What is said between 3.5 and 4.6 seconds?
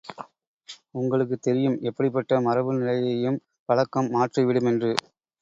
பழக்கம் மாற்றி